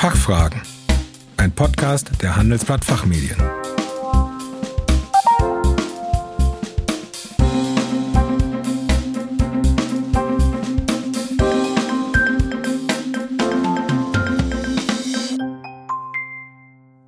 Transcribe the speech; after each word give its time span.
Fachfragen. 0.00 0.62
Ein 1.36 1.52
Podcast 1.52 2.22
der 2.22 2.34
Handelsblatt 2.34 2.82
Fachmedien. 2.82 3.36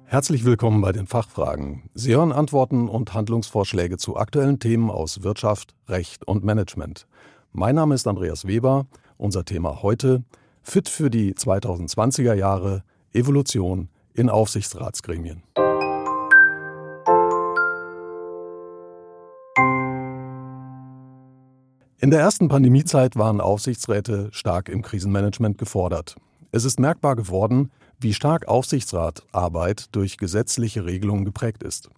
Herzlich 0.04 0.44
willkommen 0.44 0.82
bei 0.82 0.92
den 0.92 1.06
Fachfragen. 1.06 1.88
Sie 1.94 2.14
hören 2.14 2.30
Antworten 2.30 2.90
und 2.90 3.14
Handlungsvorschläge 3.14 3.96
zu 3.96 4.18
aktuellen 4.18 4.58
Themen 4.58 4.90
aus 4.90 5.22
Wirtschaft, 5.22 5.74
Recht 5.88 6.28
und 6.28 6.44
Management. 6.44 7.06
Mein 7.52 7.76
Name 7.76 7.94
ist 7.94 8.06
Andreas 8.06 8.46
Weber. 8.46 8.86
Unser 9.16 9.46
Thema 9.46 9.80
heute 9.80 10.24
Fit 10.64 10.88
für 10.88 11.10
die 11.10 11.34
2020er 11.34 12.34
Jahre 12.34 12.84
Evolution 13.12 13.88
in 14.14 14.30
Aufsichtsratsgremien. 14.30 15.42
In 21.98 22.10
der 22.10 22.20
ersten 22.20 22.48
Pandemiezeit 22.48 23.16
waren 23.16 23.40
Aufsichtsräte 23.40 24.28
stark 24.32 24.68
im 24.68 24.82
Krisenmanagement 24.82 25.58
gefordert. 25.58 26.16
Es 26.52 26.64
ist 26.64 26.78
merkbar 26.78 27.16
geworden, 27.16 27.70
wie 27.98 28.14
stark 28.14 28.48
Aufsichtsratarbeit 28.48 29.94
durch 29.94 30.16
gesetzliche 30.16 30.84
Regelungen 30.84 31.24
geprägt 31.24 31.62
ist. 31.62 31.90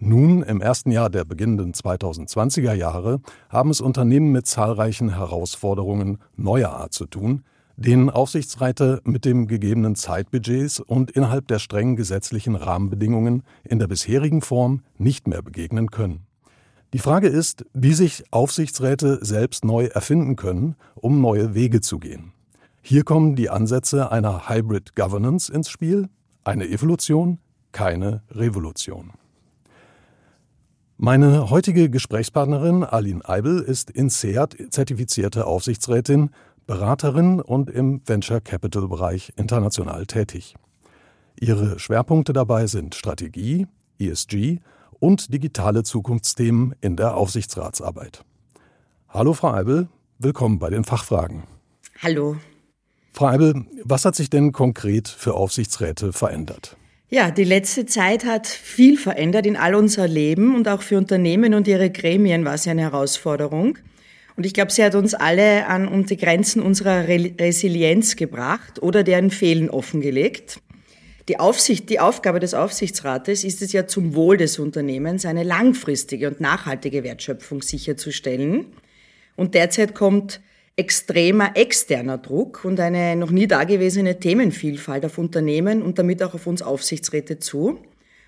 Nun, 0.00 0.42
im 0.42 0.60
ersten 0.60 0.90
Jahr 0.90 1.10
der 1.10 1.24
beginnenden 1.24 1.72
2020er 1.72 2.72
Jahre, 2.72 3.20
haben 3.48 3.70
es 3.70 3.80
Unternehmen 3.80 4.32
mit 4.32 4.46
zahlreichen 4.46 5.14
Herausforderungen 5.14 6.18
neuer 6.36 6.70
Art 6.70 6.92
zu 6.92 7.06
tun, 7.06 7.44
denen 7.78 8.10
Aufsichtsräte 8.10 9.00
mit 9.04 9.24
dem 9.24 9.46
gegebenen 9.46 9.94
Zeitbudgets 9.94 10.80
und 10.80 11.12
innerhalb 11.12 11.46
der 11.46 11.60
strengen 11.60 11.94
gesetzlichen 11.94 12.56
Rahmenbedingungen 12.56 13.44
in 13.62 13.78
der 13.78 13.86
bisherigen 13.86 14.42
Form 14.42 14.82
nicht 14.98 15.28
mehr 15.28 15.42
begegnen 15.42 15.92
können. 15.92 16.26
Die 16.92 16.98
Frage 16.98 17.28
ist, 17.28 17.64
wie 17.74 17.92
sich 17.92 18.24
Aufsichtsräte 18.32 19.24
selbst 19.24 19.64
neu 19.64 19.84
erfinden 19.86 20.34
können, 20.34 20.74
um 20.96 21.20
neue 21.20 21.54
Wege 21.54 21.80
zu 21.80 22.00
gehen. 22.00 22.32
Hier 22.82 23.04
kommen 23.04 23.36
die 23.36 23.48
Ansätze 23.48 24.10
einer 24.10 24.48
Hybrid 24.48 24.96
Governance 24.96 25.52
ins 25.52 25.70
Spiel, 25.70 26.08
eine 26.42 26.68
Evolution, 26.68 27.38
keine 27.70 28.22
Revolution. 28.30 29.12
Meine 30.96 31.48
heutige 31.50 31.90
Gesprächspartnerin 31.90 32.82
Aline 32.82 33.24
Eibel 33.24 33.60
ist 33.60 33.88
in 33.88 34.10
SEAT 34.10 34.56
zertifizierte 34.70 35.46
Aufsichtsrätin, 35.46 36.30
Beraterin 36.68 37.40
und 37.40 37.70
im 37.70 38.02
Venture 38.04 38.42
Capital 38.42 38.88
Bereich 38.88 39.32
international 39.36 40.04
tätig. 40.04 40.54
Ihre 41.40 41.78
Schwerpunkte 41.78 42.34
dabei 42.34 42.66
sind 42.66 42.94
Strategie, 42.94 43.66
ESG 43.98 44.58
und 45.00 45.32
digitale 45.32 45.82
Zukunftsthemen 45.82 46.74
in 46.82 46.96
der 46.96 47.16
Aufsichtsratsarbeit. 47.16 48.22
Hallo 49.08 49.32
Frau 49.32 49.54
Eibel, 49.54 49.88
willkommen 50.18 50.58
bei 50.58 50.68
den 50.68 50.84
Fachfragen. 50.84 51.44
Hallo. 52.02 52.36
Frau 53.14 53.28
Eibel, 53.28 53.64
was 53.84 54.04
hat 54.04 54.14
sich 54.14 54.28
denn 54.28 54.52
konkret 54.52 55.08
für 55.08 55.32
Aufsichtsräte 55.32 56.12
verändert? 56.12 56.76
Ja, 57.08 57.30
die 57.30 57.44
letzte 57.44 57.86
Zeit 57.86 58.26
hat 58.26 58.46
viel 58.46 58.98
verändert 58.98 59.46
in 59.46 59.56
all 59.56 59.74
unser 59.74 60.06
Leben 60.06 60.54
und 60.54 60.68
auch 60.68 60.82
für 60.82 60.98
Unternehmen 60.98 61.54
und 61.54 61.66
ihre 61.66 61.90
Gremien 61.90 62.44
war 62.44 62.58
sie 62.58 62.68
eine 62.68 62.82
Herausforderung. 62.82 63.78
Und 64.38 64.46
ich 64.46 64.54
glaube, 64.54 64.70
sie 64.70 64.84
hat 64.84 64.94
uns 64.94 65.14
alle 65.14 65.66
an 65.66 65.88
um 65.88 66.06
die 66.06 66.16
Grenzen 66.16 66.62
unserer 66.62 67.08
Re 67.08 67.32
Resilienz 67.40 68.14
gebracht 68.14 68.80
oder 68.80 69.02
deren 69.02 69.32
Fehlen 69.32 69.68
offengelegt. 69.68 70.60
Die 71.28 71.40
Aufsicht, 71.40 71.90
die 71.90 71.98
Aufgabe 71.98 72.38
des 72.38 72.54
Aufsichtsrates 72.54 73.42
ist 73.42 73.62
es 73.62 73.72
ja 73.72 73.88
zum 73.88 74.14
Wohl 74.14 74.36
des 74.36 74.60
Unternehmens, 74.60 75.26
eine 75.26 75.42
langfristige 75.42 76.28
und 76.28 76.40
nachhaltige 76.40 77.02
Wertschöpfung 77.02 77.62
sicherzustellen. 77.62 78.66
Und 79.34 79.56
derzeit 79.56 79.96
kommt 79.96 80.40
extremer 80.76 81.56
externer 81.56 82.18
Druck 82.18 82.64
und 82.64 82.78
eine 82.78 83.16
noch 83.16 83.32
nie 83.32 83.48
dagewesene 83.48 84.20
Themenvielfalt 84.20 85.04
auf 85.04 85.18
Unternehmen 85.18 85.82
und 85.82 85.98
damit 85.98 86.22
auch 86.22 86.34
auf 86.34 86.46
uns 86.46 86.62
Aufsichtsräte 86.62 87.40
zu. 87.40 87.80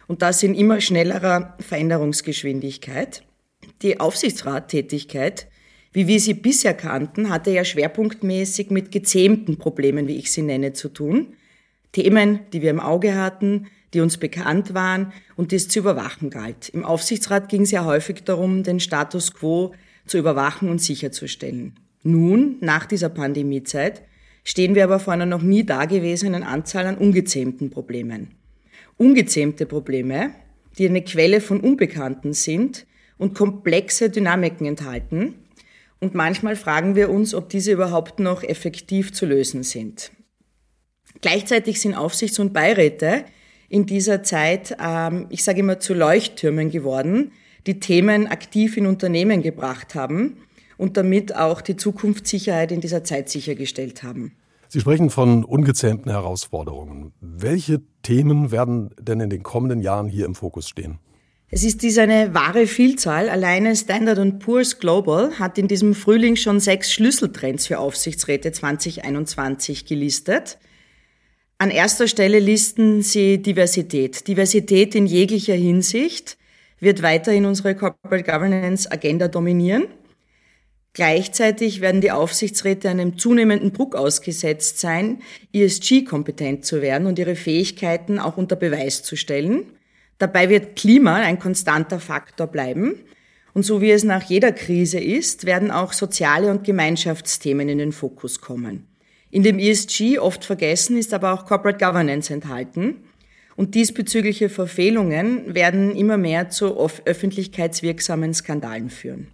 Und 0.09 0.23
das 0.23 0.43
in 0.43 0.57
immer 0.57 0.81
schnellerer 0.81 1.57
Veränderungsgeschwindigkeit. 1.61 3.23
Die 3.83 4.01
Aufsichtsrattätigkeit, 4.01 5.47
wie 5.93 6.07
wir 6.07 6.21
sie 6.21 6.35
bisher 6.35 6.75
kannten, 6.75 7.31
hatte 7.31 7.51
ja 7.51 7.65
schwerpunktmäßig 7.65 8.71
mit 8.71 8.93
gezähmten 8.93 9.59
Problemen, 9.59 10.07
wie 10.07 10.17
ich 10.17 10.31
sie 10.31 10.43
nenne, 10.43 10.73
zu 10.73 10.89
tun. 10.89 11.35
Themen, 11.93 12.41
die 12.53 12.63
wir 12.63 12.71
im 12.71 12.81
Auge 12.81 13.17
hatten, 13.17 13.67
die 13.93 14.01
uns 14.01 14.19
bekannt 14.19 14.75
waren 14.75 15.13
und 15.37 15.51
die 15.51 15.57
es 15.57 15.69
zu 15.69 15.81
überwachen 15.81 16.31
galt. 16.31 16.69
Im 16.69 16.85
Aufsichtsrat 16.85 17.49
ging 17.49 17.63
es 17.63 17.73
ja 17.73 17.85
häufig 17.85 18.23
darum, 18.23 18.63
den 18.63 18.79
Status 18.79 19.35
quo 19.35 19.73
zu 20.07 20.19
überwachen 20.19 20.69
und 20.69 20.81
sicherzustellen. 20.81 21.75
Nun, 22.03 22.57
nach 22.61 22.87
dieser 22.87 23.09
Pandemiezeit, 23.09 24.03
stehen 24.45 24.75
wir 24.75 24.85
aber 24.85 25.01
vor 25.01 25.13
einer 25.13 25.27
noch 25.27 25.43
nie 25.43 25.65
dagewesenen 25.65 26.45
Anzahl 26.45 26.87
an 26.87 26.97
ungezähmten 26.97 27.71
Problemen. 27.71 28.29
Ungezähmte 28.97 29.67
Probleme, 29.67 30.31
die 30.79 30.89
eine 30.89 31.03
Quelle 31.03 31.41
von 31.41 31.61
Unbekannten 31.61 32.33
sind 32.33 32.87
und 33.19 33.35
komplexe 33.35 34.09
Dynamiken 34.09 34.67
enthalten. 34.67 35.35
Und 36.01 36.15
manchmal 36.15 36.57
fragen 36.57 36.95
wir 36.95 37.11
uns, 37.11 37.35
ob 37.35 37.51
diese 37.51 37.73
überhaupt 37.73 38.21
noch 38.21 38.43
effektiv 38.43 39.13
zu 39.13 39.27
lösen 39.27 39.63
sind. 39.63 40.11
Gleichzeitig 41.21 41.81
sind 41.81 41.95
Aufsichts- 41.95 42.39
und 42.39 42.53
Beiräte 42.55 43.25
in 43.69 43.87
dieser 43.87 44.23
Zeit, 44.23 44.77
ähm, 44.83 45.27
ich 45.29 45.45
sage 45.45 45.61
immer, 45.61 45.79
zu 45.79 45.93
Leuchttürmen 45.95 46.71
geworden, 46.71 47.33
die 47.67 47.79
Themen 47.79 48.27
aktiv 48.27 48.77
in 48.77 48.87
Unternehmen 48.87 49.43
gebracht 49.43 49.95
haben 49.95 50.39
und 50.79 50.97
damit 50.97 51.37
auch 51.37 51.61
die 51.61 51.77
Zukunftssicherheit 51.77 52.73
in 52.73 52.81
dieser 52.81 53.05
Zeit 53.05 53.29
sichergestellt 53.29 54.03
haben. 54.03 54.33
Sie 54.69 54.81
sprechen 54.81 55.11
von 55.11 55.45
ungezähmten 55.45 56.11
Herausforderungen. 56.11 57.13
Welche 57.21 57.83
Themen 58.03 58.51
werden 58.51 58.95
denn 58.99 59.21
in 59.21 59.29
den 59.29 59.43
kommenden 59.43 59.81
Jahren 59.81 60.09
hier 60.09 60.25
im 60.25 60.35
Fokus 60.35 60.69
stehen? 60.69 60.99
Es 61.53 61.65
ist 61.65 61.83
dies 61.83 61.99
eine 61.99 62.33
wahre 62.33 62.69
Vielzahl. 62.69 63.29
Alleine 63.29 63.75
Standard 63.75 64.39
Poor's 64.39 64.79
Global 64.79 65.37
hat 65.41 65.59
in 65.59 65.67
diesem 65.67 65.97
Frühling 65.97 66.37
schon 66.37 66.61
sechs 66.61 66.93
Schlüsseltrends 66.93 67.67
für 67.67 67.81
Aufsichtsräte 67.81 68.53
2021 68.53 69.85
gelistet. 69.85 70.59
An 71.59 71.73
erster 71.73 72.07
Stelle 72.07 72.39
listen 72.39 73.03
sie 73.03 73.43
Diversität. 73.43 74.29
Diversität 74.29 74.95
in 74.95 75.07
jeglicher 75.07 75.55
Hinsicht 75.55 76.39
wird 76.79 77.03
weiterhin 77.03 77.47
unsere 77.47 77.75
Corporate 77.75 78.23
Governance 78.23 78.91
Agenda 78.91 79.27
dominieren. 79.27 79.89
Gleichzeitig 80.93 81.81
werden 81.81 82.01
die 82.01 82.13
Aufsichtsräte 82.13 82.89
einem 82.89 83.19
zunehmenden 83.19 83.73
Druck 83.73 83.97
ausgesetzt 83.97 84.79
sein, 84.79 85.21
ESG-kompetent 85.53 86.65
zu 86.65 86.81
werden 86.81 87.09
und 87.09 87.19
ihre 87.19 87.35
Fähigkeiten 87.35 88.21
auch 88.21 88.37
unter 88.37 88.55
Beweis 88.55 89.03
zu 89.03 89.17
stellen. 89.17 89.65
Dabei 90.21 90.51
wird 90.51 90.77
Klima 90.77 91.15
ein 91.15 91.39
konstanter 91.39 91.99
Faktor 91.99 92.47
bleiben. 92.47 92.95
Und 93.55 93.65
so 93.65 93.81
wie 93.81 93.91
es 93.91 94.05
nach 94.05 94.23
jeder 94.23 94.53
Krise 94.53 95.01
ist, 95.01 95.47
werden 95.47 95.71
auch 95.71 95.95
soziale 95.95 96.51
und 96.51 96.63
Gemeinschaftsthemen 96.63 97.71
in 97.71 97.79
den 97.79 97.91
Fokus 97.91 98.43
kommen. 98.43 98.87
In 99.31 99.43
dem 99.43 99.59
ESG 99.59 100.19
oft 100.19 100.45
vergessen 100.45 100.99
ist 100.99 101.15
aber 101.15 101.33
auch 101.33 101.47
Corporate 101.47 101.83
Governance 101.83 102.33
enthalten. 102.33 102.97
Und 103.57 103.75
diesbezügliche 103.75 104.51
Verfehlungen 104.51 105.55
werden 105.55 105.97
immer 105.97 106.19
mehr 106.19 106.51
zu 106.51 106.79
öffentlichkeitswirksamen 106.79 108.35
Skandalen 108.35 108.91
führen. 108.91 109.29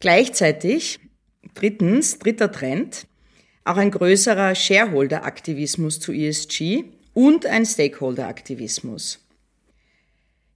Gleichzeitig, 0.00 1.00
drittens, 1.54 2.18
dritter 2.18 2.50
Trend, 2.50 3.06
auch 3.64 3.76
ein 3.76 3.90
größerer 3.90 4.54
Shareholder-Aktivismus 4.54 6.00
zu 6.00 6.12
ESG 6.12 6.84
und 7.12 7.44
ein 7.44 7.66
Stakeholder-Aktivismus. 7.66 9.21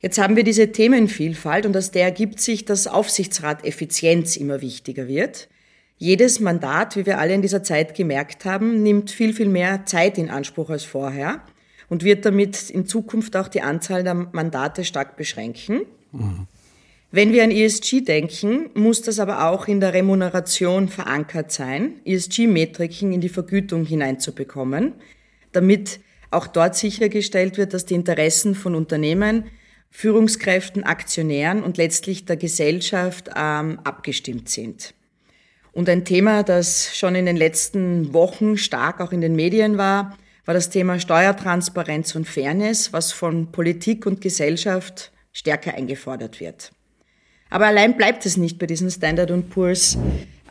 Jetzt 0.07 0.19
haben 0.19 0.37
wir 0.37 0.45
diese 0.45 0.71
Themenvielfalt 0.71 1.67
und 1.67 1.77
aus 1.77 1.91
der 1.91 2.05
ergibt 2.05 2.39
sich, 2.39 2.65
dass 2.65 2.87
Aufsichtsrat 2.87 3.65
Effizienz 3.65 4.37
immer 4.37 4.61
wichtiger 4.61 5.09
wird. 5.09 5.49
Jedes 5.99 6.39
Mandat, 6.39 6.95
wie 6.95 7.07
wir 7.07 7.19
alle 7.19 7.35
in 7.35 7.43
dieser 7.43 7.65
Zeit 7.65 7.97
gemerkt 7.97 8.45
haben, 8.45 8.85
nimmt 8.85 9.11
viel, 9.11 9.33
viel 9.35 9.49
mehr 9.49 9.85
Zeit 9.85 10.17
in 10.17 10.31
Anspruch 10.31 10.71
als 10.71 10.85
vorher 10.85 11.41
und 11.89 12.05
wird 12.05 12.25
damit 12.25 12.71
in 12.71 12.87
Zukunft 12.87 13.35
auch 13.35 13.49
die 13.49 13.63
Anzahl 13.63 14.05
der 14.05 14.15
Mandate 14.15 14.85
stark 14.85 15.17
beschränken. 15.17 15.81
Mhm. 16.13 16.47
Wenn 17.11 17.33
wir 17.33 17.43
an 17.43 17.51
ESG 17.51 18.03
denken, 18.03 18.71
muss 18.75 19.03
das 19.03 19.19
aber 19.19 19.51
auch 19.51 19.67
in 19.67 19.81
der 19.81 19.93
Remuneration 19.93 20.87
verankert 20.87 21.51
sein, 21.51 21.95
ESG-Metriken 22.05 23.13
in 23.13 23.21
die 23.21 23.29
Vergütung 23.29 23.85
hineinzubekommen, 23.85 24.93
damit 25.51 25.99
auch 26.31 26.47
dort 26.47 26.77
sichergestellt 26.77 27.59
wird, 27.59 27.75
dass 27.75 27.87
die 27.87 27.95
Interessen 27.95 28.55
von 28.55 28.77
Unternehmen, 28.77 29.47
Führungskräften, 29.91 30.85
Aktionären 30.85 31.63
und 31.63 31.77
letztlich 31.77 32.25
der 32.25 32.37
Gesellschaft 32.37 33.31
ähm, 33.35 33.81
abgestimmt 33.85 34.49
sind. 34.49 34.95
Und 35.73 35.89
ein 35.89 36.05
Thema, 36.05 36.43
das 36.43 36.97
schon 36.97 37.15
in 37.15 37.27
den 37.27 37.37
letzten 37.37 38.15
Wochen 38.15 38.57
stark 38.57 39.01
auch 39.01 39.13
in 39.13 39.21
den 39.21 39.37
Medien 39.37 39.77
war, 39.77 40.17
war 40.47 40.55
das 40.55 40.71
Thema 40.71 40.99
Steuertransparenz 40.99 42.15
und 42.15 42.27
Fairness, 42.27 42.93
was 42.93 43.13
von 43.13 43.53
Politik 43.53 44.07
und 44.07 44.21
Gesellschaft 44.21 45.13
stärker 45.33 45.75
eingefordert 45.75 46.41
wird. 46.41 46.73
Aber 47.51 47.67
allein 47.67 47.97
bleibt 47.97 48.27
es 48.27 48.37
nicht 48.37 48.59
bei 48.59 48.67
diesen 48.67 48.91
Standard 48.91 49.51
Poor's 49.51 49.99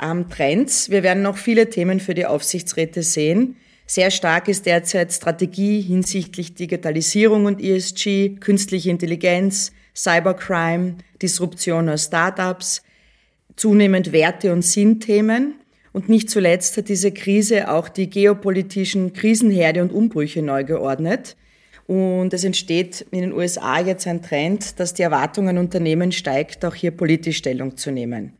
ähm, 0.01 0.29
Trends. 0.29 0.89
Wir 0.89 1.03
werden 1.03 1.23
noch 1.23 1.37
viele 1.37 1.69
Themen 1.69 1.99
für 1.99 2.13
die 2.13 2.25
Aufsichtsräte 2.25 3.03
sehen. 3.03 3.57
Sehr 3.87 4.09
stark 4.09 4.47
ist 4.47 4.65
derzeit 4.65 5.13
Strategie 5.13 5.79
hinsichtlich 5.79 6.55
Digitalisierung 6.55 7.45
und 7.45 7.61
ESG, 7.61 8.37
künstliche 8.39 8.89
Intelligenz, 8.89 9.71
Cybercrime, 9.95 10.95
Disruption 11.21 11.89
aus 11.89 12.05
Startups, 12.05 12.81
zunehmend 13.55 14.11
Werte- 14.11 14.51
und 14.51 14.63
Sinnthemen. 14.63 15.55
Und 15.93 16.09
nicht 16.09 16.29
zuletzt 16.29 16.75
hat 16.77 16.89
diese 16.89 17.11
Krise 17.11 17.71
auch 17.71 17.87
die 17.87 18.09
geopolitischen 18.09 19.13
Krisenherde 19.13 19.81
und 19.81 19.93
Umbrüche 19.93 20.41
neu 20.41 20.63
geordnet. 20.63 21.37
Und 21.87 22.33
es 22.33 22.43
entsteht 22.43 23.05
in 23.11 23.21
den 23.21 23.33
USA 23.33 23.79
jetzt 23.79 24.07
ein 24.07 24.23
Trend, 24.23 24.79
dass 24.79 24.95
die 24.95 25.03
Erwartung 25.03 25.47
an 25.47 25.59
Unternehmen 25.59 26.11
steigt, 26.11 26.65
auch 26.65 26.73
hier 26.73 26.91
politisch 26.91 27.37
Stellung 27.37 27.77
zu 27.77 27.91
nehmen. 27.91 28.33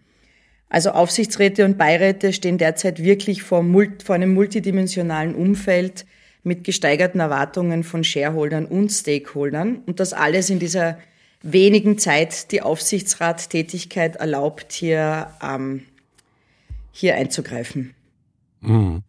Also 0.70 0.92
Aufsichtsräte 0.92 1.64
und 1.66 1.78
Beiräte 1.78 2.34
stehen 2.34 2.58
derzeit 2.58 3.02
wirklich 3.02 3.44
vor, 3.44 3.64
vor 4.04 4.16
einem 4.16 4.34
multidimensionalen 4.34 5.36
Umfeld 5.36 6.06
mit 6.44 6.64
gesteigerten 6.64 7.20
Erwartungen 7.20 7.84
von 7.84 8.04
Shareholdern 8.04 8.66
und 8.66 8.90
Stakeholdern. 8.90 9.78
Und 9.86 10.00
das 10.00 10.14
alles 10.14 10.50
in 10.50 10.60
dieser 10.60 10.98
wenigen 11.42 11.98
Zeit 11.98 12.52
die 12.52 12.62
Aufsichtsrattätigkeit 12.62 14.16
erlaubt, 14.18 14.72
hier 14.72 15.28
ähm, 15.42 15.84
hier 16.96 17.16
einzugreifen. 17.16 17.94
Mhm. 18.62 19.04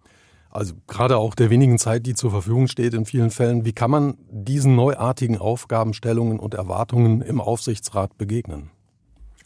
Also 0.51 0.75
gerade 0.87 1.19
auch 1.19 1.35
der 1.35 1.51
wenigen 1.51 1.79
Zeit, 1.79 2.07
die 2.07 2.15
zur 2.15 2.31
Verfügung 2.31 2.67
steht 2.67 2.95
in 2.95 3.05
vielen 3.05 3.31
Fällen, 3.31 3.65
wie 3.65 3.73
kann 3.73 3.91
man 3.91 4.17
diesen 4.31 4.75
neuartigen 4.75 5.37
Aufgabenstellungen 5.37 6.39
und 6.39 6.55
Erwartungen 6.55 7.21
im 7.21 7.41
Aufsichtsrat 7.41 8.17
begegnen? 8.17 8.71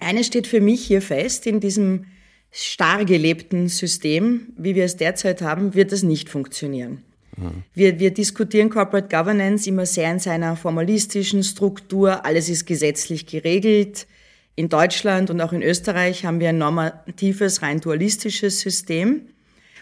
Eines 0.01 0.27
steht 0.27 0.47
für 0.47 0.61
mich 0.61 0.85
hier 0.85 1.03
fest, 1.03 1.47
in 1.47 1.61
diesem 1.61 2.07
starr 2.51 3.05
gelebten 3.05 3.69
System, 3.69 4.49
wie 4.57 4.75
wir 4.75 4.85
es 4.85 4.97
derzeit 4.97 5.43
haben, 5.43 5.75
wird 5.75 5.93
es 5.93 6.03
nicht 6.03 6.29
funktionieren. 6.29 7.03
Mhm. 7.37 7.63
Wir, 7.75 7.99
wir 8.01 8.13
diskutieren 8.13 8.71
Corporate 8.71 9.09
Governance 9.15 9.69
immer 9.69 9.87
sehr 9.87 10.11
in 10.11 10.19
seiner 10.19 10.57
formalistischen 10.57 11.45
Struktur, 11.45 12.25
alles 12.25 12.49
ist 12.49 12.67
gesetzlich 12.67 13.27
geregelt, 13.27 14.07
in 14.57 14.69
Deutschland 14.69 15.31
und 15.31 15.41
auch 15.41 15.53
in 15.53 15.63
Österreich 15.63 16.25
haben 16.25 16.41
wir 16.41 16.51
ein 16.51 16.59
normatives, 16.59 17.63
rein 17.63 17.81
dualistisches 17.81 18.61
System. 18.61 19.29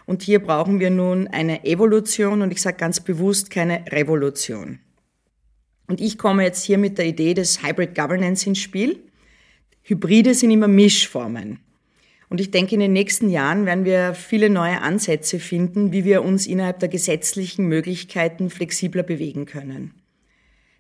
Und 0.06 0.23
hier 0.23 0.38
brauchen 0.38 0.79
wir 0.79 0.91
nun 0.91 1.26
eine 1.26 1.64
Evolution 1.64 2.43
und 2.43 2.53
ich 2.53 2.62
sage 2.62 2.76
ganz 2.76 3.00
bewusst 3.00 3.50
keine 3.50 3.85
Revolution. 3.91 4.79
Und 5.87 6.00
ich 6.00 6.17
komme 6.17 6.44
jetzt 6.44 6.64
hier 6.64 6.79
mit 6.79 6.97
der 6.97 7.06
Idee 7.06 7.35
des 7.35 7.62
Hybrid 7.62 7.94
Governance 7.94 8.49
ins 8.49 8.59
Spiel. 8.59 9.00
Hybride 9.88 10.35
sind 10.35 10.50
immer 10.50 10.69
Mischformen. 10.69 11.61
Und 12.29 12.43
ich 12.43 12.50
denke, 12.50 12.75
in 12.75 12.81
den 12.81 12.93
nächsten 12.93 13.31
Jahren 13.31 13.64
werden 13.64 13.87
wir 13.87 14.12
viele 14.12 14.50
neue 14.50 14.82
Ansätze 14.82 15.38
finden, 15.38 15.93
wie 15.93 16.05
wir 16.05 16.23
uns 16.23 16.46
innerhalb 16.46 16.79
der 16.81 16.90
gesetzlichen 16.90 17.69
Möglichkeiten 17.69 18.50
flexibler 18.50 19.02
bewegen 19.02 19.46
können. 19.46 19.94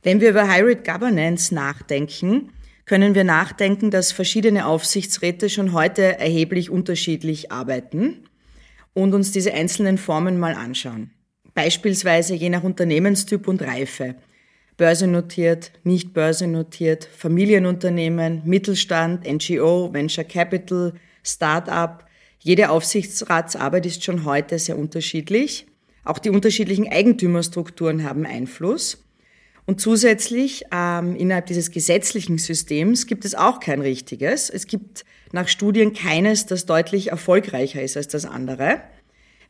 Wenn 0.02 0.20
wir 0.20 0.28
über 0.28 0.54
Hybrid 0.54 0.84
Governance 0.84 1.54
nachdenken, 1.54 2.50
können 2.84 3.14
wir 3.14 3.24
nachdenken, 3.24 3.90
dass 3.90 4.12
verschiedene 4.12 4.66
Aufsichtsräte 4.66 5.48
schon 5.48 5.72
heute 5.72 6.18
erheblich 6.18 6.68
unterschiedlich 6.68 7.50
arbeiten 7.50 8.28
und 8.92 9.14
uns 9.14 9.32
diese 9.32 9.54
einzelnen 9.54 9.96
Formen 9.96 10.38
mal 10.38 10.52
anschauen. 10.52 11.12
Beispielsweise 11.54 12.34
je 12.34 12.50
nach 12.50 12.62
Unternehmenstyp 12.62 13.48
und 13.48 13.62
Reife. 13.62 14.16
Börsennotiert, 14.78 15.72
nicht 15.82 16.14
börsennotiert, 16.14 17.04
Familienunternehmen, 17.04 18.42
Mittelstand, 18.44 19.26
NGO, 19.26 19.92
Venture 19.92 20.22
Capital, 20.22 20.94
Start-up. 21.24 22.06
Jede 22.38 22.70
Aufsichtsratsarbeit 22.70 23.86
ist 23.86 24.04
schon 24.04 24.24
heute 24.24 24.56
sehr 24.60 24.78
unterschiedlich. 24.78 25.66
Auch 26.04 26.20
die 26.20 26.30
unterschiedlichen 26.30 26.88
Eigentümerstrukturen 26.88 28.04
haben 28.04 28.24
Einfluss. 28.24 29.04
Und 29.66 29.80
zusätzlich 29.80 30.64
ähm, 30.72 31.16
innerhalb 31.16 31.46
dieses 31.46 31.72
gesetzlichen 31.72 32.38
Systems 32.38 33.06
gibt 33.08 33.24
es 33.24 33.34
auch 33.34 33.58
kein 33.58 33.80
richtiges. 33.80 34.48
Es 34.48 34.68
gibt 34.68 35.04
nach 35.32 35.48
Studien 35.48 35.92
keines, 35.92 36.46
das 36.46 36.66
deutlich 36.66 37.08
erfolgreicher 37.08 37.82
ist 37.82 37.96
als 37.96 38.06
das 38.06 38.24
andere. 38.24 38.80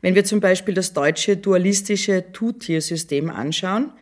Wenn 0.01 0.15
wir 0.15 0.23
zum 0.23 0.39
Beispiel 0.39 0.73
das 0.73 0.93
deutsche 0.93 1.37
dualistische 1.37 2.31
Two-Tier-System 2.33 3.29
anschauen, 3.29 3.93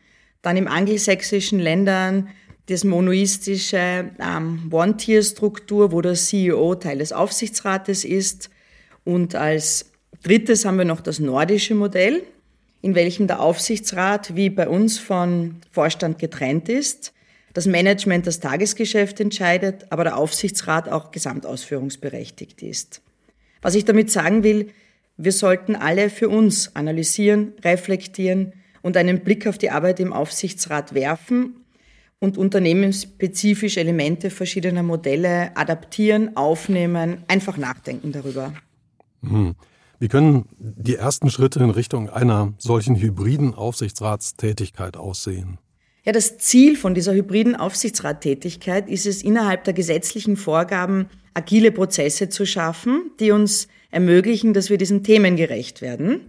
dann 0.42 0.58
im 0.58 0.68
angelsächsischen 0.68 1.60
Ländern 1.60 2.30
das 2.68 2.84
monoistische 2.84 4.12
ähm, 4.20 4.70
One-Tier-Struktur, 4.72 5.92
wo 5.92 6.02
der 6.02 6.16
CEO 6.16 6.76
Teil 6.76 7.00
des 7.00 7.14
Aufsichtsrates 7.14 8.04
ist. 8.04 8.50
Und 9.06 9.36
als 9.36 9.92
drittes 10.24 10.66
haben 10.66 10.78
wir 10.78 10.86
noch 10.86 11.02
das 11.02 11.20
nordische 11.20 11.76
Modell, 11.76 12.24
in 12.82 12.94
welchem 12.94 13.28
der 13.28 13.42
Aufsichtsrat 13.42 14.36
wie 14.36 14.50
bei 14.50 14.68
uns 14.68 15.00
von 15.00 15.56
Vorstand 15.72 16.20
getrennt 16.20 16.70
ist, 16.70 17.14
das 17.54 17.66
Management 17.66 18.28
das 18.28 18.40
Tagesgeschäft 18.40 19.20
entscheidet, 19.20 19.86
aber 19.90 20.04
der 20.04 20.18
Aufsichtsrat 20.18 20.90
auch 20.90 21.12
gesamtausführungsberechtigt 21.12 22.62
ist. 22.62 23.02
Was 23.62 23.76
ich 23.76 23.86
damit 23.86 24.12
sagen 24.12 24.44
will, 24.44 24.70
wir 25.16 25.32
sollten 25.32 25.76
alle 25.76 26.10
für 26.12 26.30
uns 26.30 26.76
analysieren, 26.76 27.54
reflektieren 27.64 28.54
und 28.82 28.98
einen 28.98 29.22
Blick 29.24 29.48
auf 29.48 29.58
die 29.58 29.70
Arbeit 29.70 30.00
im 30.00 30.14
Aufsichtsrat 30.14 30.94
werfen 30.94 31.66
und 32.20 32.38
unternehmensspezifisch 32.38 33.78
Elemente 33.78 34.30
verschiedener 34.30 34.84
Modelle 34.84 35.56
adaptieren, 35.56 36.36
aufnehmen, 36.36 37.24
einfach 37.28 37.58
nachdenken 37.58 38.12
darüber. 38.12 38.54
Hm. 39.22 39.56
Wie 40.00 40.08
können 40.08 40.46
die 40.60 40.96
ersten 40.96 41.30
Schritte 41.30 41.60
in 41.60 41.72
Richtung 41.72 42.10
einer 42.10 42.54
solchen 42.60 42.96
hybriden 42.96 43.56
Aufsichtsratstätigkeit 43.56 44.96
aussehen? 44.96 45.58
Ja, 46.06 46.14
das 46.14 46.38
Ziel 46.38 46.78
von 46.78 46.94
dieser 46.94 47.14
hybriden 47.14 47.56
Aufsichtsrattätigkeit 47.56 48.88
ist 48.90 49.06
es, 49.06 49.24
innerhalb 49.24 49.64
der 49.66 49.74
gesetzlichen 49.74 50.38
Vorgaben 50.38 51.08
agile 51.34 51.72
Prozesse 51.72 52.30
zu 52.30 52.46
schaffen, 52.46 53.12
die 53.20 53.32
uns 53.32 53.68
ermöglichen, 53.92 54.54
dass 54.54 54.70
wir 54.70 54.78
diesen 54.78 55.04
Themen 55.04 55.36
gerecht 55.36 55.82
werden. 55.82 56.22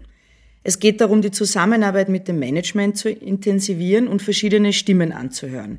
Es 0.63 0.79
geht 0.81 1.01
darum, 1.01 1.23
die 1.23 1.31
Zusammenarbeit 1.31 2.09
mit 2.09 2.29
dem 2.29 2.39
Management 2.39 2.97
zu 2.97 3.11
intensivieren 3.11 4.09
und 4.09 4.23
verschiedene 4.23 4.73
Stimmen 4.73 5.13
anzuhören. 5.13 5.79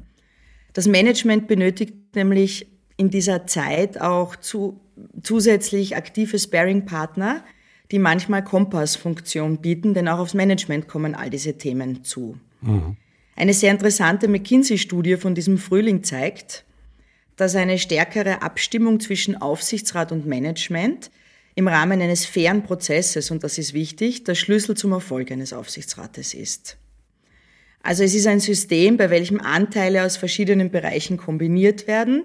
Das 0.73 0.87
Management 0.87 1.47
benötigt 1.47 1.93
nämlich 2.15 2.67
in 2.97 3.09
dieser 3.09 3.47
Zeit 3.47 3.99
auch 3.99 4.35
zu, 4.35 4.79
zusätzlich 5.23 5.95
aktive 5.95 6.37
Sparing-Partner, 6.37 7.43
die 7.91 7.99
manchmal 7.99 8.43
Kompassfunktion 8.43 9.57
bieten, 9.57 9.93
denn 9.93 10.07
auch 10.07 10.19
aufs 10.19 10.33
Management 10.33 10.87
kommen 10.87 11.15
all 11.15 11.29
diese 11.29 11.57
Themen 11.57 12.03
zu. 12.03 12.37
Mhm. 12.61 12.97
Eine 13.35 13.53
sehr 13.53 13.71
interessante 13.71 14.27
McKinsey-Studie 14.27 15.15
von 15.15 15.33
diesem 15.33 15.57
Frühling 15.57 16.03
zeigt, 16.03 16.65
dass 17.37 17.55
eine 17.55 17.77
stärkere 17.77 18.41
Abstimmung 18.41 18.99
zwischen 18.99 19.41
Aufsichtsrat 19.41 20.11
und 20.11 20.25
Management 20.25 21.09
im 21.59 21.67
Rahmen 21.67 22.01
eines 22.01 22.25
fairen 22.25 22.63
Prozesses, 22.63 23.31
und 23.31 23.43
das 23.43 23.57
ist 23.57 23.73
wichtig, 23.73 24.23
der 24.23 24.33
Schlüssel 24.33 24.77
zum 24.77 24.93
Erfolg 24.93 25.29
eines 25.29 25.51
Aufsichtsrates 25.51 26.33
ist. 26.33 26.77
Also 27.83 28.03
es 28.03 28.15
ist 28.15 28.27
ein 28.27 28.39
System, 28.39 28.95
bei 28.95 29.09
welchem 29.09 29.41
Anteile 29.41 30.05
aus 30.05 30.15
verschiedenen 30.15 30.71
Bereichen 30.71 31.17
kombiniert 31.17 31.85
werden, 31.85 32.23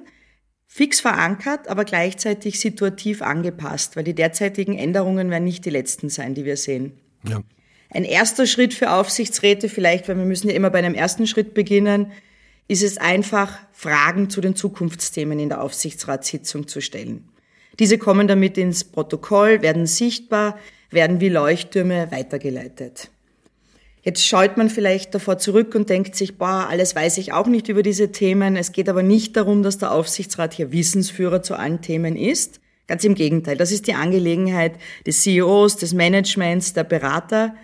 fix 0.69 1.00
verankert, 1.00 1.67
aber 1.67 1.85
gleichzeitig 1.85 2.61
situativ 2.61 3.23
angepasst, 3.23 3.97
weil 3.97 4.05
die 4.05 4.14
derzeitigen 4.14 4.79
Änderungen 4.79 5.31
werden 5.31 5.45
nicht 5.45 5.64
die 5.64 5.71
letzten 5.71 6.11
sein, 6.11 6.35
die 6.35 6.45
wir 6.45 6.57
sehen. 6.57 6.93
Ja. 7.29 7.43
Ein 7.91 8.05
erster 8.05 8.47
Schritt 8.47 8.73
für 8.73 8.93
Aufsichtsräte, 8.93 9.69
vielleicht, 9.69 10.09
weil 10.09 10.17
wir 10.17 10.25
müssen 10.25 10.49
ja 10.49 10.55
immer 10.55 10.71
bei 10.71 10.79
einem 10.79 10.95
ersten 10.95 11.26
Schritt 11.26 11.55
beginnen, 11.55 12.12
ist 12.69 12.85
es 12.85 12.99
einfach, 12.99 13.59
Fragen 13.73 14.31
zu 14.31 14.41
den 14.41 14.55
Zukunftsthemen 14.55 15.41
in 15.41 15.49
der 15.49 15.61
Aufsichtsratssitzung 15.61 16.69
zu 16.69 16.81
stellen. 16.81 17.29
Diese 17.78 17.99
kommen 17.99 18.28
damit 18.28 18.59
ins 18.59 18.85
Protokoll, 18.85 19.62
werden 19.62 19.87
sichtbar, 19.87 20.59
werden 20.90 21.21
wie 21.21 21.28
Leuchttürme 21.28 22.11
weitergeleitet. 22.11 23.11
Jetzt 24.02 24.26
schaut 24.26 24.59
man 24.59 24.69
vielleicht 24.69 25.14
davor 25.14 25.38
zurück 25.38 25.75
und 25.75 25.88
denkt 25.88 26.14
sich, 26.14 26.37
boah, 26.37 26.66
alles 26.69 26.95
weiß 26.95 27.16
ich 27.16 27.33
auch 27.33 27.47
nicht 27.47 27.71
über 27.71 27.83
diese 27.83 28.12
Themen. 28.12 28.54
Es 28.54 28.73
geht 28.73 28.90
aber 28.90 29.02
nicht 29.02 29.35
darum, 29.35 29.62
dass 29.62 29.78
der 29.78 29.93
Aufsichtsrat 29.93 30.52
hier 30.52 30.73
Wissensführer 30.73 31.43
zu 31.43 31.59
allen 31.59 31.81
Themen 31.81 32.14
ist. 32.14 32.61
Ganz 32.87 33.02
im 33.04 33.14
Gegenteil. 33.14 33.57
Das 33.57 33.73
ist 33.73 33.87
die 33.87 33.95
Angelegenheit 33.95 34.75
des 35.07 35.23
CEOs, 35.23 35.78
des 35.78 35.95
Managements, 35.95 36.75
der 36.75 36.85
Berater. 36.85 37.54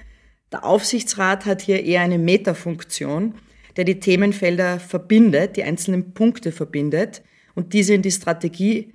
Der 0.51 0.65
Aufsichtsrat 0.65 1.45
hat 1.45 1.61
hier 1.61 1.85
eher 1.85 2.01
eine 2.01 2.19
Metafunktion, 2.19 3.35
der 3.77 3.85
die 3.85 4.01
Themenfelder 4.01 4.81
verbindet, 4.81 5.57
die 5.57 5.63
einzelnen 5.63 6.15
Punkte 6.15 6.53
verbindet 6.53 7.21
und 7.55 7.75
diese 7.75 7.93
in 7.93 8.01
die 8.01 8.11
Strategie 8.11 8.95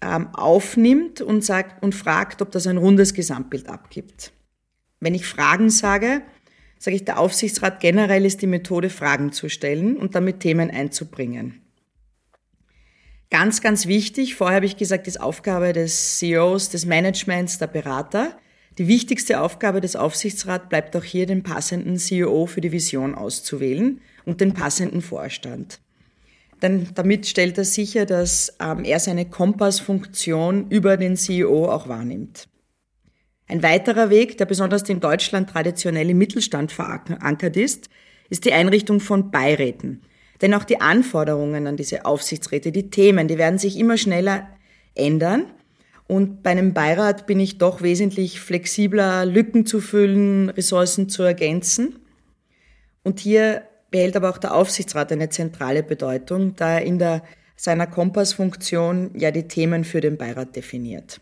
ähm, 0.00 0.34
aufnimmt 0.34 1.20
und 1.20 1.44
sagt 1.44 1.82
und 1.82 1.94
fragt, 1.94 2.42
ob 2.42 2.50
das 2.50 2.66
ein 2.66 2.76
rundes 2.76 3.14
Gesamtbild 3.14 3.68
abgibt. 3.68 4.32
Wenn 5.00 5.14
ich 5.14 5.26
Fragen 5.26 5.70
sage, 5.70 6.22
sage 6.78 6.96
ich, 6.96 7.04
der 7.04 7.18
Aufsichtsrat 7.18 7.80
generell 7.80 8.24
ist 8.24 8.42
die 8.42 8.46
Methode, 8.46 8.90
Fragen 8.90 9.32
zu 9.32 9.48
stellen 9.48 9.96
und 9.96 10.14
damit 10.14 10.40
Themen 10.40 10.70
einzubringen. 10.70 11.60
Ganz, 13.30 13.60
ganz 13.60 13.86
wichtig, 13.86 14.36
vorher 14.36 14.56
habe 14.56 14.66
ich 14.66 14.78
gesagt, 14.78 15.06
ist 15.06 15.20
Aufgabe 15.20 15.72
des 15.72 16.18
CEOs, 16.18 16.70
des 16.70 16.86
Managements, 16.86 17.58
der 17.58 17.66
Berater. 17.66 18.38
Die 18.78 18.88
wichtigste 18.88 19.40
Aufgabe 19.40 19.80
des 19.80 19.96
Aufsichtsrats 19.96 20.68
bleibt 20.68 20.96
auch 20.96 21.04
hier, 21.04 21.26
den 21.26 21.42
passenden 21.42 21.96
CEO 21.98 22.46
für 22.46 22.62
die 22.62 22.72
Vision 22.72 23.14
auszuwählen 23.14 24.00
und 24.24 24.40
den 24.40 24.54
passenden 24.54 25.02
Vorstand. 25.02 25.80
Denn 26.62 26.88
damit 26.94 27.26
stellt 27.26 27.58
er 27.58 27.64
sicher, 27.64 28.04
dass 28.04 28.56
ähm, 28.60 28.84
er 28.84 28.98
seine 28.98 29.26
Kompassfunktion 29.26 30.68
über 30.70 30.96
den 30.96 31.16
CEO 31.16 31.70
auch 31.70 31.88
wahrnimmt. 31.88 32.48
Ein 33.46 33.62
weiterer 33.62 34.10
Weg, 34.10 34.36
der 34.38 34.44
besonders 34.44 34.82
in 34.88 35.00
Deutschland 35.00 35.48
traditionell 35.48 36.10
im 36.10 36.18
Mittelstand 36.18 36.70
verankert 36.70 37.56
ist, 37.56 37.88
ist 38.28 38.44
die 38.44 38.52
Einrichtung 38.52 39.00
von 39.00 39.30
Beiräten. 39.30 40.02
Denn 40.42 40.54
auch 40.54 40.64
die 40.64 40.80
Anforderungen 40.80 41.66
an 41.66 41.76
diese 41.76 42.04
Aufsichtsräte, 42.04 42.72
die 42.72 42.90
Themen, 42.90 43.26
die 43.26 43.38
werden 43.38 43.58
sich 43.58 43.78
immer 43.78 43.96
schneller 43.96 44.48
ändern. 44.94 45.46
Und 46.06 46.42
bei 46.42 46.50
einem 46.50 46.74
Beirat 46.74 47.26
bin 47.26 47.40
ich 47.40 47.58
doch 47.58 47.82
wesentlich 47.82 48.40
flexibler, 48.40 49.24
Lücken 49.24 49.66
zu 49.66 49.80
füllen, 49.80 50.50
Ressourcen 50.50 51.08
zu 51.08 51.22
ergänzen. 51.22 51.98
Und 53.02 53.20
hier 53.20 53.62
behält 53.90 54.16
aber 54.16 54.30
auch 54.30 54.38
der 54.38 54.54
Aufsichtsrat 54.54 55.12
eine 55.12 55.28
zentrale 55.28 55.82
Bedeutung, 55.82 56.56
da 56.56 56.74
er 56.74 56.82
in 56.82 56.98
der, 56.98 57.22
seiner 57.56 57.86
Kompassfunktion 57.86 59.10
ja 59.14 59.30
die 59.30 59.48
Themen 59.48 59.84
für 59.84 60.00
den 60.00 60.16
Beirat 60.16 60.54
definiert. 60.56 61.20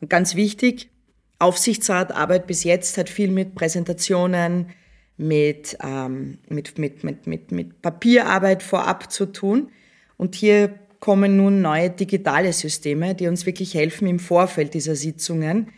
Und 0.00 0.10
ganz 0.10 0.34
wichtig, 0.34 0.90
Aufsichtsratarbeit 1.38 2.46
bis 2.46 2.64
jetzt 2.64 2.98
hat 2.98 3.08
viel 3.08 3.30
mit 3.30 3.54
Präsentationen, 3.54 4.70
mit, 5.16 5.76
ähm, 5.82 6.38
mit, 6.48 6.78
mit, 6.78 7.04
mit, 7.04 7.26
mit, 7.26 7.52
mit 7.52 7.82
Papierarbeit 7.82 8.62
vorab 8.62 9.12
zu 9.12 9.26
tun. 9.26 9.70
Und 10.16 10.34
hier 10.34 10.74
kommen 11.00 11.36
nun 11.36 11.62
neue 11.62 11.90
digitale 11.90 12.52
Systeme, 12.52 13.14
die 13.14 13.26
uns 13.28 13.44
wirklich 13.44 13.74
helfen, 13.74 14.06
im 14.06 14.18
Vorfeld 14.18 14.74
dieser 14.74 14.96
Sitzungen 14.96 15.68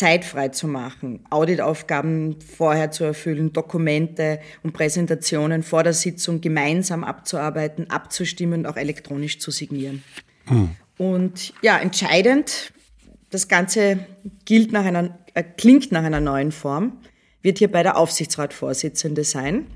zeitfrei 0.00 0.48
zu 0.48 0.66
machen, 0.66 1.26
Auditaufgaben 1.28 2.36
vorher 2.40 2.90
zu 2.90 3.04
erfüllen, 3.04 3.52
Dokumente 3.52 4.40
und 4.62 4.72
Präsentationen 4.72 5.62
vor 5.62 5.82
der 5.82 5.92
Sitzung 5.92 6.40
gemeinsam 6.40 7.04
abzuarbeiten, 7.04 7.90
abzustimmen 7.90 8.60
und 8.60 8.66
auch 8.66 8.78
elektronisch 8.78 9.40
zu 9.40 9.50
signieren. 9.50 10.02
Hm. 10.46 10.70
Und 10.96 11.52
ja, 11.60 11.76
entscheidend, 11.76 12.72
das 13.28 13.46
Ganze 13.46 13.98
gilt 14.46 14.72
nach 14.72 14.86
einer, 14.86 15.18
äh, 15.34 15.42
klingt 15.42 15.92
nach 15.92 16.02
einer 16.02 16.20
neuen 16.20 16.50
Form 16.50 16.98
wird 17.42 17.58
hierbei 17.58 17.82
der 17.82 17.98
Aufsichtsratsvorsitzende 17.98 19.24
sein. 19.24 19.66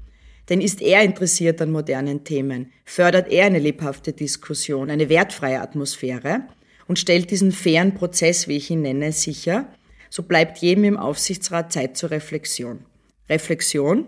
Denn 0.49 0.63
ist 0.63 0.81
er 0.81 1.03
interessiert 1.03 1.61
an 1.61 1.71
modernen 1.71 2.25
Themen, 2.25 2.73
fördert 2.87 3.31
er 3.31 3.45
eine 3.45 3.59
lebhafte 3.59 4.15
Diskussion, 4.15 4.91
eine 4.91 5.11
wertfreie 5.11 5.61
Atmosphäre 5.61 6.45
und 6.87 6.99
stellt 6.99 7.31
diesen 7.31 7.53
fairen 7.53 7.95
Prozess, 7.95 8.49
wie 8.49 8.57
ich 8.57 8.71
ihn 8.71 8.83
nenne, 8.83 9.13
sicher, 9.13 9.67
so 10.15 10.23
bleibt 10.23 10.59
jedem 10.59 10.85
im 10.85 10.97
Aufsichtsrat 10.97 11.73
Zeit 11.73 11.97
zur 11.97 12.13
Reflexion. 12.13 12.85
Reflexion, 13.29 14.05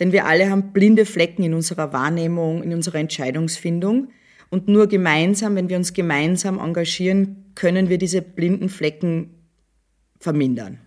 denn 0.00 0.10
wir 0.10 0.24
alle 0.24 0.48
haben 0.48 0.72
blinde 0.72 1.04
Flecken 1.04 1.42
in 1.42 1.52
unserer 1.52 1.92
Wahrnehmung, 1.92 2.62
in 2.62 2.72
unserer 2.72 3.00
Entscheidungsfindung 3.00 4.08
und 4.48 4.66
nur 4.66 4.86
gemeinsam, 4.86 5.54
wenn 5.54 5.68
wir 5.68 5.76
uns 5.76 5.92
gemeinsam 5.92 6.58
engagieren, 6.58 7.52
können 7.54 7.90
wir 7.90 7.98
diese 7.98 8.22
blinden 8.22 8.70
Flecken 8.70 9.34
vermindern. 10.20 10.78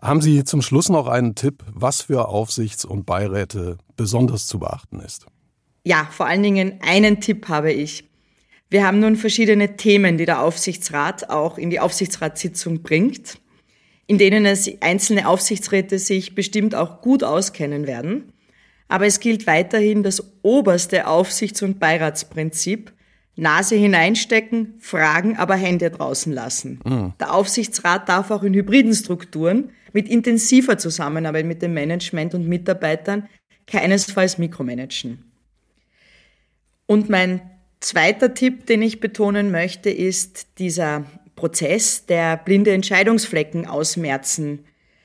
Haben 0.00 0.20
Sie 0.20 0.42
zum 0.42 0.62
Schluss 0.62 0.88
noch 0.88 1.06
einen 1.06 1.36
Tipp, 1.36 1.62
was 1.72 2.02
für 2.02 2.26
Aufsichts- 2.26 2.84
und 2.84 3.06
Beiräte 3.06 3.78
besonders 3.96 4.48
zu 4.48 4.58
beachten 4.58 4.98
ist? 4.98 5.26
Ja, 5.84 6.08
vor 6.10 6.26
allen 6.26 6.42
Dingen 6.42 6.80
einen 6.80 7.20
Tipp 7.20 7.46
habe 7.48 7.70
ich. 7.72 8.10
Wir 8.68 8.84
haben 8.84 8.98
nun 8.98 9.14
verschiedene 9.14 9.76
Themen, 9.76 10.18
die 10.18 10.24
der 10.24 10.42
Aufsichtsrat 10.42 11.30
auch 11.30 11.56
in 11.56 11.70
die 11.70 11.78
Aufsichtsratssitzung 11.78 12.82
bringt, 12.82 13.38
in 14.12 14.18
denen 14.18 14.44
es 14.44 14.70
einzelne 14.82 15.26
Aufsichtsräte 15.26 15.98
sich 15.98 16.34
bestimmt 16.34 16.74
auch 16.74 17.00
gut 17.00 17.24
auskennen 17.24 17.86
werden. 17.86 18.34
Aber 18.86 19.06
es 19.06 19.20
gilt 19.20 19.46
weiterhin 19.46 20.02
das 20.02 20.22
oberste 20.42 21.06
Aufsichts- 21.06 21.62
und 21.62 21.80
Beiratsprinzip, 21.80 22.92
Nase 23.36 23.74
hineinstecken, 23.74 24.74
fragen, 24.80 25.38
aber 25.38 25.54
Hände 25.54 25.90
draußen 25.90 26.30
lassen. 26.30 26.80
Mhm. 26.84 27.14
Der 27.18 27.32
Aufsichtsrat 27.32 28.06
darf 28.10 28.30
auch 28.30 28.42
in 28.42 28.52
hybriden 28.52 28.92
Strukturen 28.92 29.70
mit 29.94 30.10
intensiver 30.10 30.76
Zusammenarbeit 30.76 31.46
mit 31.46 31.62
dem 31.62 31.72
Management 31.72 32.34
und 32.34 32.46
Mitarbeitern 32.46 33.30
keinesfalls 33.66 34.36
mikromanagen. 34.36 35.24
Und 36.84 37.08
mein 37.08 37.40
zweiter 37.80 38.34
Tipp, 38.34 38.66
den 38.66 38.82
ich 38.82 39.00
betonen 39.00 39.50
möchte, 39.50 39.88
ist 39.88 40.58
dieser 40.58 41.06
Prozess, 41.42 42.06
der 42.06 42.36
blinde 42.36 42.70
Entscheidungsflecken 42.70 43.66
ausmerzen 43.66 44.60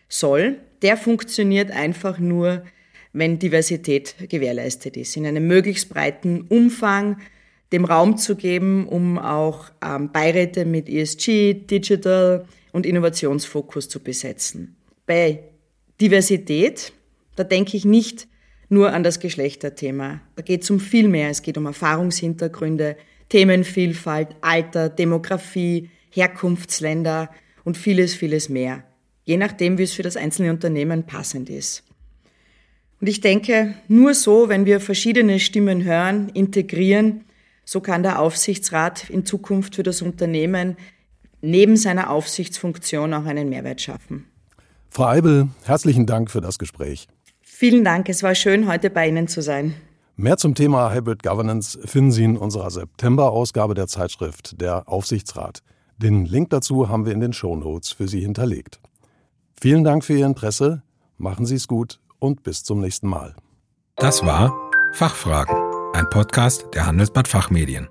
soll. 0.07 0.57
Der 0.83 0.95
funktioniert 0.95 1.71
einfach 1.71 2.19
nur, 2.19 2.63
wenn 3.11 3.39
Diversität 3.39 4.13
gewährleistet 4.29 4.97
ist, 4.97 5.17
in 5.17 5.25
einem 5.25 5.47
möglichst 5.47 5.89
breiten 5.89 6.41
Umfang, 6.41 7.17
dem 7.71 7.85
Raum 7.85 8.17
zu 8.17 8.35
geben, 8.35 8.87
um 8.87 9.17
auch 9.17 9.71
ähm, 9.83 10.11
Beiräte 10.11 10.65
mit 10.65 10.87
ESG, 10.89 11.55
Digital 11.55 12.45
und 12.71 12.85
Innovationsfokus 12.85 13.89
zu 13.89 13.99
besetzen. 13.99 14.75
Bei 15.07 15.39
Diversität, 15.99 16.93
da 17.35 17.45
denke 17.45 17.75
ich 17.75 17.83
nicht 17.83 18.27
nur 18.69 18.93
an 18.93 19.01
das 19.01 19.19
Geschlechterthema. 19.19 20.21
Da 20.35 20.43
geht 20.43 20.61
es 20.61 20.69
um 20.69 20.79
viel 20.79 21.07
mehr. 21.07 21.31
Es 21.31 21.41
geht 21.41 21.57
um 21.57 21.65
Erfahrungshintergründe, 21.65 22.95
Themenvielfalt, 23.29 24.35
Alter, 24.41 24.89
Demografie, 24.89 25.89
Herkunftsländer 26.09 27.29
und 27.63 27.77
vieles, 27.77 28.13
vieles 28.13 28.49
mehr. 28.49 28.83
Je 29.23 29.37
nachdem, 29.37 29.77
wie 29.77 29.83
es 29.83 29.93
für 29.93 30.03
das 30.03 30.17
einzelne 30.17 30.51
Unternehmen 30.51 31.05
passend 31.05 31.49
ist. 31.49 31.83
Und 32.99 33.07
ich 33.07 33.21
denke, 33.21 33.75
nur 33.87 34.13
so, 34.13 34.49
wenn 34.49 34.65
wir 34.65 34.79
verschiedene 34.79 35.39
Stimmen 35.39 35.83
hören, 35.83 36.29
integrieren, 36.29 37.25
so 37.63 37.81
kann 37.81 38.01
der 38.01 38.19
Aufsichtsrat 38.19 39.09
in 39.09 39.25
Zukunft 39.25 39.75
für 39.75 39.83
das 39.83 40.01
Unternehmen 40.01 40.77
neben 41.41 41.77
seiner 41.77 42.09
Aufsichtsfunktion 42.09 43.13
auch 43.13 43.25
einen 43.25 43.49
Mehrwert 43.49 43.81
schaffen. 43.81 44.25
Frau 44.89 45.05
Eibel, 45.05 45.49
herzlichen 45.65 46.05
Dank 46.05 46.31
für 46.31 46.41
das 46.41 46.57
Gespräch. 46.57 47.07
Vielen 47.41 47.83
Dank, 47.83 48.09
es 48.09 48.23
war 48.23 48.35
schön, 48.35 48.67
heute 48.67 48.89
bei 48.89 49.07
Ihnen 49.07 49.27
zu 49.27 49.41
sein. 49.41 49.73
Mehr 50.15 50.37
zum 50.37 50.55
Thema 50.55 50.93
Hybrid 50.93 51.21
Governance 51.21 51.77
finden 51.85 52.11
Sie 52.11 52.23
in 52.23 52.37
unserer 52.37 52.71
September-Ausgabe 52.71 53.75
der 53.75 53.87
Zeitschrift 53.87 54.59
Der 54.59 54.87
Aufsichtsrat. 54.87 55.61
Den 55.97 56.25
Link 56.25 56.49
dazu 56.51 56.89
haben 56.89 57.05
wir 57.05 57.13
in 57.13 57.19
den 57.19 57.33
Show 57.33 57.55
Notes 57.55 57.91
für 57.91 58.07
Sie 58.07 58.21
hinterlegt. 58.21 58.79
Vielen 59.59 59.83
Dank 59.83 60.03
für 60.03 60.13
Ihr 60.13 60.25
Interesse, 60.25 60.83
machen 61.17 61.45
Sie 61.45 61.55
es 61.55 61.67
gut 61.67 61.99
und 62.19 62.43
bis 62.43 62.63
zum 62.63 62.81
nächsten 62.81 63.07
Mal. 63.07 63.35
Das 63.95 64.25
war 64.25 64.53
Fachfragen 64.93 65.67
ein 65.97 66.09
Podcast 66.09 66.67
der 66.75 66.85
Handelsblatt 66.85 67.27
Fachmedien. 67.27 67.87